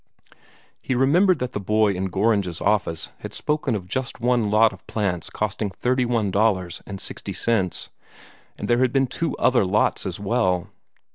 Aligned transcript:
He 0.81 0.95
remembered 0.95 1.37
that 1.37 1.51
the 1.51 1.59
boy 1.59 1.93
in 1.93 2.09
Gorringe's 2.09 2.59
office 2.59 3.11
had 3.19 3.35
spoken 3.35 3.75
of 3.75 3.87
just 3.87 4.19
one 4.19 4.49
lot 4.49 4.73
of 4.73 4.87
plants 4.87 5.29
costing 5.29 5.69
thirty 5.69 6.05
one 6.05 6.31
dollars 6.31 6.81
and 6.87 6.99
sixty 6.99 7.33
cents, 7.33 7.91
and 8.57 8.67
there 8.67 8.79
had 8.79 8.91
been 8.91 9.05
two 9.05 9.35
other 9.37 9.63
lots 9.63 10.07
as 10.07 10.19
well. 10.19 10.71